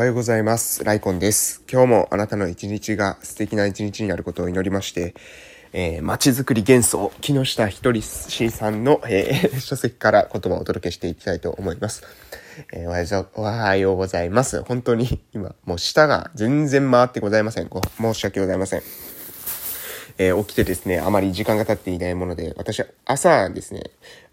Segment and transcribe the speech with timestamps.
[0.00, 0.82] おはようございます。
[0.82, 1.62] ライコンです。
[1.70, 5.14] 今日もあなたの一日が素敵な一日になることを祈りまして、
[5.74, 12.02] えー、街づくり幻想、木下ひとりしさんの、えー、 書籍から言葉をお届けしていきたいと思います。
[12.72, 12.88] えー、
[13.34, 14.62] おはようございます。
[14.62, 17.68] 本当に今、もう舌が全然回ってございません。
[17.68, 18.82] ご申し訳ございません。
[20.16, 23.82] えー、起きてですね、あまり時間が経っていないもので、私は、朝ですね、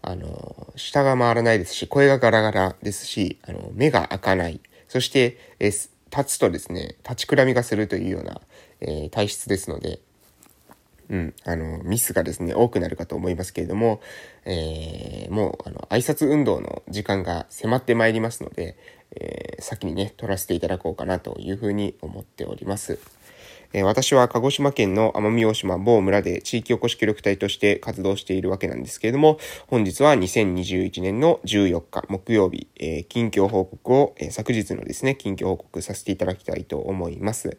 [0.00, 4.62] あの、舌が回らないですし、声がガラガラですし、あの、目が開かない。
[4.88, 5.90] そして、え、立
[6.26, 8.40] つとですね、立ちくらみがするというような、
[8.80, 10.00] え、体質ですので、
[11.10, 14.00] うん、あの、ミスがですね、多くなるかと思いますけれども、
[14.44, 18.76] えー、もう、あの、挨拶運動の時間が迫ってまいりますので、
[19.12, 22.98] えー、先にね、取らせていただこうかなというふうに思っております。
[23.74, 32.66] 私は鹿児島県の奄美大島某村で地域おこし協力隊として活動しているわけなんですけれども、本日は2021年の14日木曜日、
[33.08, 37.58] 近況報告を、昨日のですね、近況報告させていただきたいと思います。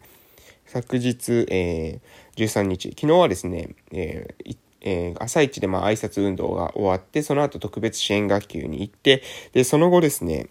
[0.65, 9.21] 昨日、えー、13日、昨日はですね、えーえー、朝一でまあ挨拶運動が終わって、その後特別支援学級に行って、
[9.53, 10.47] で、その後ですね、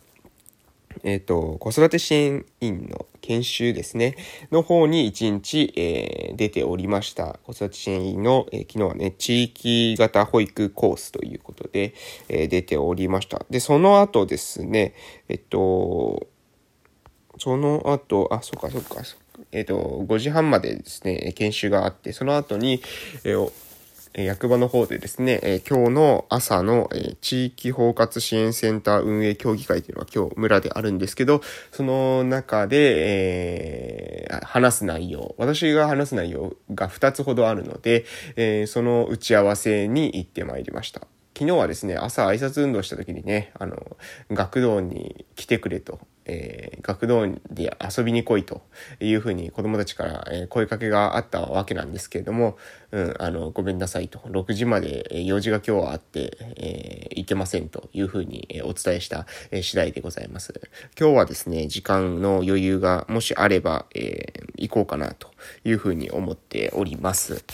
[1.04, 4.16] えっ、ー、と、子育て支援員の研修ですね、
[4.50, 7.38] の方に1日、えー、出ておりました。
[7.44, 11.94] 子育て支援員の、えー、昨日はね、地域型保育コースということで、
[12.28, 13.44] えー、出ておりました。
[13.50, 14.94] で、その後ですね、
[15.28, 16.26] えっと、
[17.38, 22.82] その後、あ、そっかそっか、そっかえっ、と、5時半までですね、研修があって、その後に、
[23.24, 23.52] えー、
[24.14, 31.40] 役場の方でですね、え今日の朝の、え地域包括支援センター運営協議会というのが今日村であるんですけど、
[31.72, 38.04] その中で、えー、話す内容、私が話す内容が2つほどあるので、
[38.36, 41.06] えー、その打ち合わせに行ってまいりました。
[41.38, 43.96] 昨日はですね、朝挨拶運動した時にね、あの、
[44.32, 48.62] 学童に来てくれとえー、学童で遊びに来いと
[49.00, 52.56] いうふうに子供たちから、え声かけがあったわけなんですけれども、
[52.92, 59.26] うん、あの、ごめんなさいと、6時まで用事が今日はあって、えー、行けませんというふうにお伝えした、
[59.62, 60.60] 次第でございます。
[60.98, 65.30] 今日はですね、時間の余裕がもしあれば、えー、行こうかなと
[65.64, 67.44] いうふうに思っております。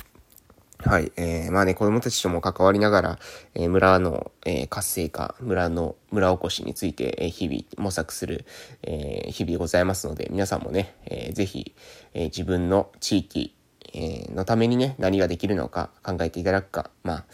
[0.79, 1.13] はい。
[1.17, 3.19] えー、まあね、子供たちとも関わりながら、
[3.55, 8.45] えー、村の、えー、活性化、村の、村おこしについて、えー、日々模索する、
[8.83, 11.75] えー、日々ございますので、皆さんもね、えー、ぜひ、
[12.13, 13.55] えー、自分の地域、
[13.95, 17.25] えー、のためにね、何ができるのか考えていただくか、まあ、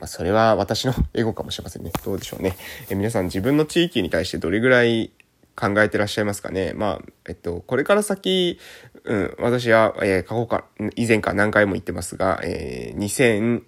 [0.00, 1.92] まあ、それは私の エゴかもしれませんね。
[2.04, 2.56] どうでしょうね。
[2.88, 5.10] えー、皆さん自分の地域に対してどれぐらい
[5.56, 6.72] 考えてらっしゃいますかね。
[6.74, 8.58] まあ、えっと、これから先、
[9.04, 10.64] うん、私は、えー、過去か、
[10.96, 13.62] 以前から何回も言ってますが、えー、2000、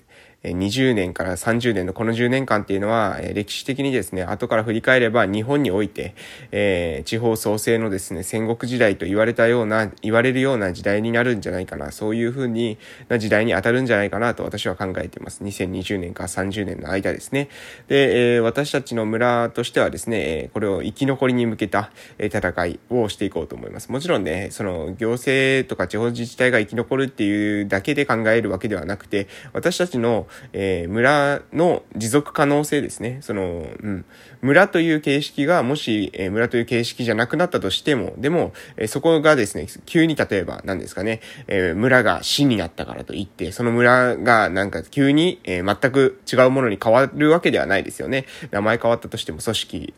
[0.45, 6.17] 20年から30年のこの10年間っていうのは、歴史的にですね、後から振り返れば日本において、
[6.51, 12.77] えー、地方創生のですね、戦国時代と言われたような、言われるような時代になるんじゃないかな、そういうふうに
[13.09, 15.45] な時代に当たるんじゃないかなと私は考えています。
[15.45, 17.49] 2020年から30年の間ですね。
[17.87, 23.93] で、えー、私たちの村としてはですね、これを生き残りに向けた戦いをしていこうと思います。
[23.93, 33.19] もちろんね、その行政とか地方自治体が生き残るっていうだけで考えるわけではなくて、私たちのえー、村の持続可能性ですね。
[33.22, 34.04] その、うん。
[34.41, 48.26] 村という形式が、もし、えー、村という形式じゃなくなったとしても、でも、えー、そこがですね、急に例えば、何ですかね、え、村が市になったからといって、その村がなんか急に、え、全く違うものに変わるわけではないですよね。
[48.50, 49.94] 名前変わったとしても組織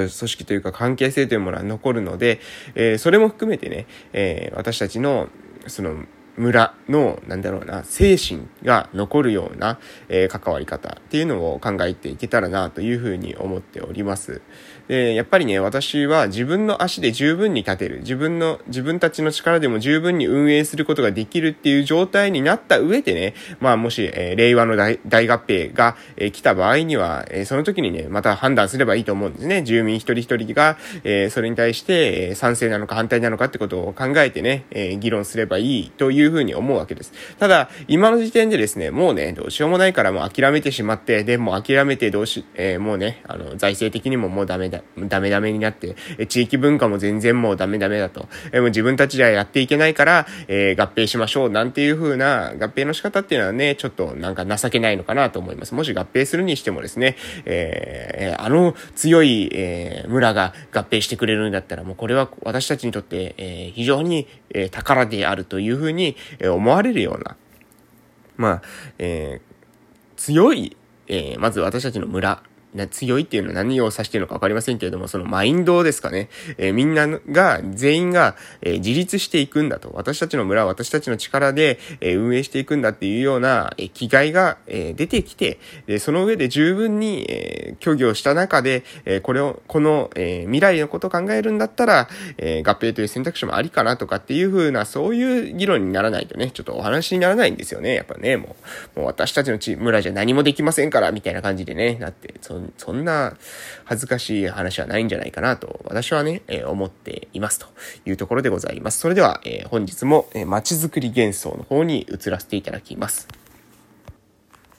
[0.00, 2.40] 組織というか関係性というものは残るので、
[2.74, 5.28] えー、それも含めてね、えー、私たちの、
[5.66, 6.04] その、
[6.36, 9.78] 村の、なんだろうな、精神が残るような、
[10.08, 14.40] えー、関わり方っていうのを考えていけたらなというふうに思っております。
[14.88, 18.00] で、やっぱりね、私は自分の足で十分に立てる。
[18.00, 29.62] 自分の、自分たちの力でも十分に運営することができるっていう状態になった上でね、まあもし、えー、令和の大合併が、えー、来た場合には、えー、その時にね、また判断すればいいと思うんですね。
[29.62, 37.12] 住民一人一人が、えー、それに対して、えー、賛成なのか反対なのかってことを考えてね、えー、議論すればいいといううふうに思うわけです。
[37.38, 48.28] ただ、今の時点でですね、もうね、どうしようもないからもう諦めてしまって、で、もう諦めてどうし、えー、もうね、あの、財政的にももうダメだ、ダメダメになって、え地域文化も全然もうダメダメだと。
[48.52, 55.74] えもう自分たちではやっていけないから、えー、合併しましょうなんていう風な合併の仕方っていうのはね、ちょっとなんか情けないのかなと思います。
[55.74, 67.36] もし合併するにしてもですね、えー、あの強い、えー、村が合併してくれるんだったら、もうこれは私たちにとって、えー、非常に、えー、宝であるという風に、え、思われるような、
[68.36, 68.62] まあ、
[68.98, 70.76] えー、強い、
[71.06, 72.42] えー、まず私たちの村
[72.74, 76.28] な強いっていうのは何を指しているのかわかりませんけれども、そのマインドですかね。
[76.58, 79.90] えー、みんなが、全員が、えー、自立していくんだと。
[79.94, 97.94] 私たちの村は、私たちの力で、えー、運営していくんだっていうような、え、気概が、え、出てきて、で、その上で十分に、えー、虚偽をした中で、え、これを、この、え、未来のことを考えるんだったら、え、合併という選択肢もありかなとかっていう風な、そういう議論にならないとね、ちょっとお話にならないんですよね。
[97.94, 98.56] やっぱね、も
[98.96, 103.36] う、もう私たちの地村じゃ何もできませんから、みたいな感じでね、なって、そ、そんな
[103.84, 107.66] 恥ずかしい話はないんじゃないかなと、私はね、えー、思っていますと
[108.06, 108.98] いうところでございます。
[109.00, 113.28] それでは、えー、本日も、えー、街づくり幻想の方に移らせていただきます。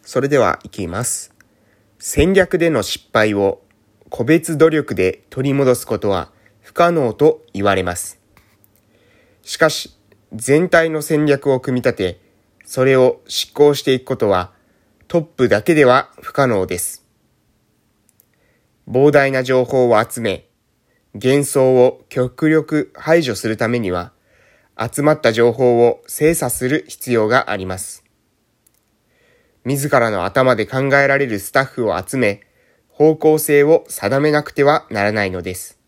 [0.03, 1.33] それでは、いきます。
[1.99, 3.61] 戦略での失敗を
[4.09, 6.29] 個別努力で取り戻すことは
[6.61, 8.19] 不可能と言われます。
[9.41, 9.97] しかし、
[10.33, 12.19] 全体の戦略を組み立て、
[12.65, 14.51] それを執行していくことは
[15.07, 17.04] トップだけでは不可能です。
[18.87, 20.47] 膨大な情報を集め、
[21.13, 24.11] 幻想を極力排除するためには、
[24.77, 28.03] 集まった情報を精査する必要があります。
[29.63, 32.41] 自らの頭で考えられるスタッフを集め、
[32.89, 35.79] 方向性を定めなくてはならないのです。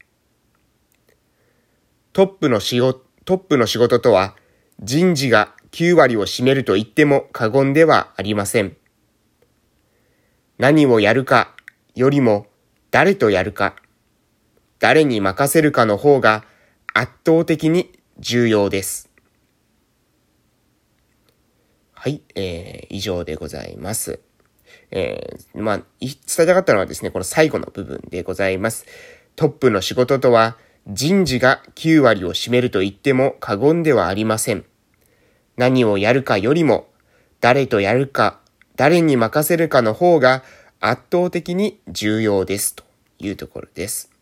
[2.14, 4.36] トップの仕事、トップの仕事とは、
[4.82, 8.76] 人事が9割を占めると言っても過言ではありません。
[10.58, 11.56] 何をやるか
[11.94, 12.48] よりも
[12.92, 13.76] 誰とやるか、
[14.80, 16.46] 誰に任せるかの方が
[16.94, 19.10] 圧倒的に重要です。
[21.94, 24.20] はい、えー、以上でございます。
[24.92, 28.86] えー、まあ、伝えたかったのはですね、この最後の部分でございます。
[29.36, 30.58] トップの仕事とは、
[30.88, 34.64] 人事が9割を占めると言っても過言ではありません。
[35.58, 36.88] 何をやるかよりも、
[37.42, 38.40] 誰とやるか、
[38.78, 40.44] 誰に任せるかの方が
[40.80, 42.84] 圧倒的に重要ですと
[43.20, 44.18] いうところです。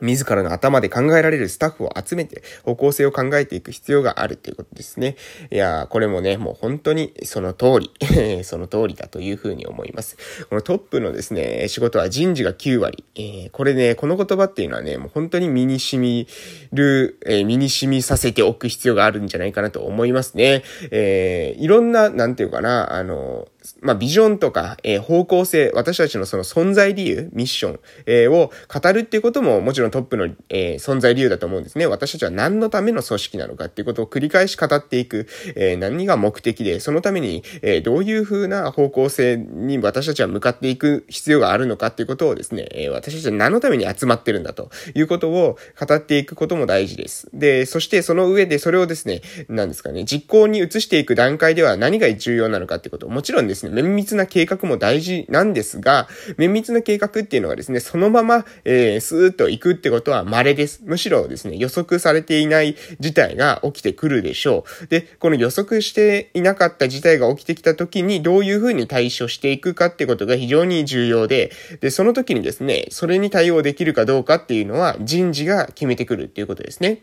[0.00, 5.16] 自らの頭で考えられるスタッフを集めて方向性を考えていく必要があるということですね。
[5.50, 7.90] いやこれもね、もう本当にその通り
[8.44, 10.16] その通りだというふうに思います。
[10.48, 13.04] このトップのですね、仕事は人事が9割。
[13.16, 16.28] えー、これね、この言葉っていうのはね、もう本当に身に染み
[16.72, 20.62] る、えー、身に染みさせておく必要があるんじゃないかなと思いますね。
[20.90, 23.48] えー、いろんな、なんていうかな、あの、
[23.80, 31.86] まあ、ビジョンとか、えー、方向性、私たちのその存在理由、ミッション、えー、を語るっていうことももちろんトップの、えー、存在理由だと思うんですね。
[31.86, 35.26] 私たちは何のための組織なのかっていうことを繰り返し語っていく、
[35.56, 47.28] え、何が目的で、そのために、え、どういう風な方向性に私たちは向かっていく必要があるのかっていうことをですね、え、私たちは何のために集まってるんだということを語っていくことも大事です。
[47.32, 60.82] で、そしてその上でそれをですね、何ですかね、実行に移していく段階では何が重要なのかってこともちろんです、ですね、綿密な計画も大事なんですが、綿密な計画っていうのはですね、そのまま、えー、スーッと行くってことは稀です。
[60.84, 64.86] むしろですね、予測されていない事態が起きてくるでしょう。
[64.86, 71.50] で、この予測していなかった事態が起きてきた時にどういうふうに対処していくかってことが非常に重要で、
[71.80, 77.02] で、その時にですね、それに対応できるかどうかっていうのは人事が決めてくるっていうことですね。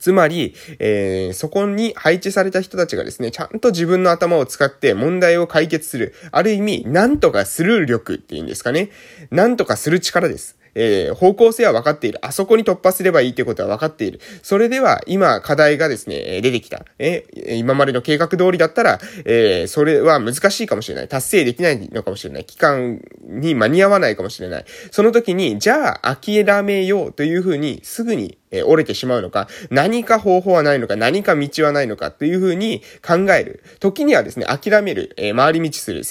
[0.00, 6.14] つまり、えー、そこに配置された人たちがですね、ちゃんと自分の頭を使って問題を解決する。
[6.32, 8.90] ある意味、なんとかする力っていうんですかね。
[9.30, 10.56] なんとかする力です。
[10.74, 12.18] えー、方向性は分かっている。
[12.24, 14.20] あそこに突破すればいいということは分かっている。
[14.42, 16.84] それでは、今、課題がですね、出てきた。
[16.98, 21.08] えー、今までの計画通りだったら、えー、それは難しいかもしれない。
[21.08, 22.44] 達成できないのかもしれない。
[22.44, 24.64] 期間に間に合わないかもしれない。
[24.90, 33.64] その時に、じゃあ、諦めようというふうに、すぐに、え折れてしまうのか、何何か方法はないのか、何か道はないのかというふうに考える。
[33.80, 36.04] 時にはですね、諦める、え回り道する、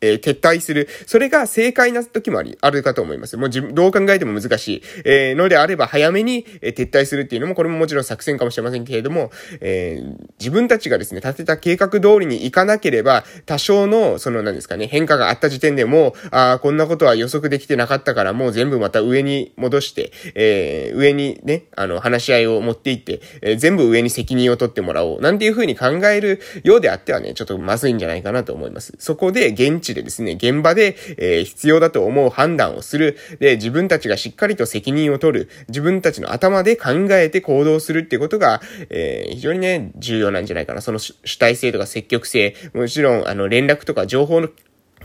[0.00, 0.88] えー、撤退する。
[1.06, 3.36] それが正解な時もあり、あるかと思います。
[3.36, 4.82] もう自分、どう考えても難しい。
[5.04, 9.30] えー、のであれば早めに、えー、撤退するっていうのも、これももちろん作戦かもしれませんけれども、
[9.60, 25.20] えー、自分たちがですね、立てた計画通りに行かなければ、多少の、その何ですかね、変化があった時点でも、ああ、こんなことは予測できてなかったから、もう全部また上に戻して、えー、上にね、あの、話し合いを持っていって、えー、全部上に責任を取ってもらおう。
[25.20, 28.94] なんていうふうに考えるようであってはね、ちょっとまずいんじゃないかなと思います。
[28.98, 33.16] そこで、現地でですね、現場で、え、必要だと思う判断をする。
[33.38, 35.50] で、自分たちがしっかりと責任を取る。
[35.68, 40.80] 自分たちの頭で考えて行動するってことが、え、非常にね、重要なんじゃないかな。
[40.80, 44.48] その主体性とか積極性、もちろん、あの、連絡とか情報の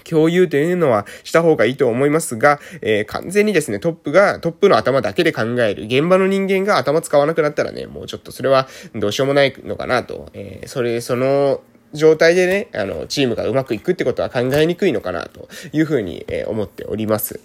[0.05, 5.85] 共有というのはした方がいいと思いますが、えー、完全にですね、トップが、トップの頭だけで考える。
[5.85, 10.29] 現場の人間が頭使わなくなったらね、もうちょっとそれはどうしようもないのかなと。
[10.33, 11.61] えー、それ、その、
[11.95, 17.39] 状態でね、あの、チームがうまくいくってことは考えにくいのかなというふうに、え思っております。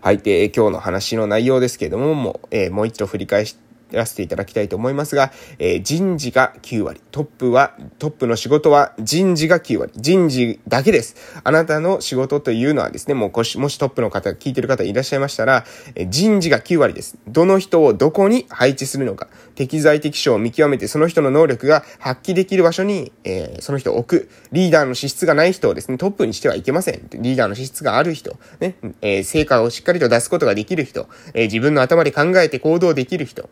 [0.00, 0.18] はい。
[0.18, 7.00] で、今日の話の内容ですけれども、もう、えー、もう一度振り返して、らせていただきたいと思いますが、えー、人事が9割。
[7.10, 9.92] トップは、トップの仕事は人事が9割。
[9.96, 11.16] 人事だけです。
[11.44, 17.18] あなたの仕事というのはですね、もうもしもしトップの方、聞いてる方いらっしゃいましたら、えー、人事が9割です。
[17.28, 19.28] どの人をどこに配置するのか。
[19.54, 24.30] 適材適所を見極めて、その人の能力が発揮できる場所に、えー、その人を置く。
[24.52, 27.08] リーダーの資質がない人をですね、トップにしてはいけません。
[27.12, 33.48] リーダーの資質がある人、ね、えー、成果をしっかりと出すことができる人、えー、自分の頭で考えて行動できる人、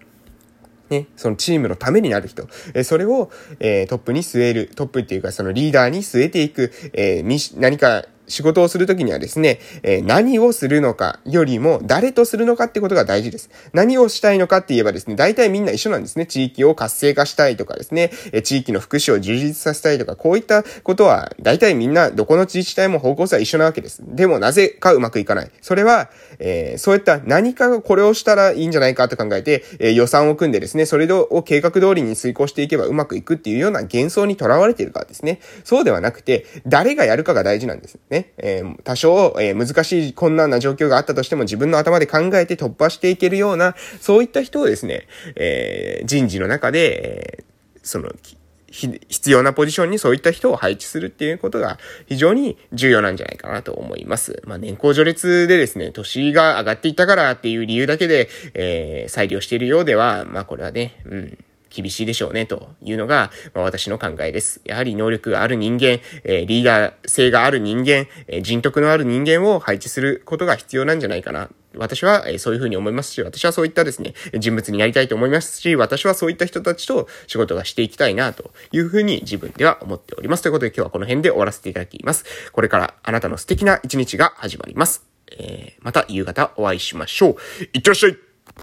[0.91, 3.31] ね、そのチームのためになる人、えそれを、
[3.61, 7.23] えトップに据える、トップっていうかそのリーダーに据えていく、え
[7.57, 13.51] 何か仕事をするときにはですね、えー、何をするのかよりも誰とするのかってことが大事です。
[13.73, 16.27] 何をしたいのかって言えばですね、大体みんな一緒なんですね。
[16.27, 24.03] 地域を活性化したいとかですね、え地域の福祉を充実させたいとか、こういったことは大体みんなどこの自治体も方向性は一緒なわけです。
[24.07, 25.51] でもなぜかうまくいかない。
[25.61, 35.41] それは、えー、そういった何かがこれをしたらいいんじゃないかと考えて、えー、予算を組んでですね、それを計画通りに遂行していけばうまくいくっていうような幻想にとらわれているからですね。
[35.65, 38.20] そうではなくて、誰がやるかが大事なんですね。
[38.39, 47.45] えー、多少、えー、難しい困難な状況があったとしても自分の頭で考えて突破していけるような、そういった人をですね、えー、人事の中で、え、
[47.83, 48.11] その、
[48.71, 54.43] 必要なポジションにそういった人を配置するっていうことが非常に重要なんじゃないかなと思います。
[54.47, 61.39] まあ、年功序列でですね、年が上がっていったからっていう理由だけで、えー、裁量しているようでは、まあ、これはね、うん。
[61.71, 64.61] 厳しいでしょうね、というのが、まあ、私の考えです。
[64.65, 71.49] やはり能力がある人間、えー、リーダー性がある人間、えー、人徳のある人間を配置することが必要なんじゃないかな。
[71.77, 80.43] 私は、えー、そういうふうに思いますし、私はそういったですね、人物になりたいと思いますし、私はそういった人たちと仕事がしていきたいな、というふうに自分では思っております。
[80.43, 82.25] ということで今日はこの辺で終わらせていただきます。
[82.53, 85.07] これからあなたの素敵な一日が始まります。
[85.33, 87.37] えー、また夕方お会いしましょう。
[87.73, 88.30] いってらっしゃい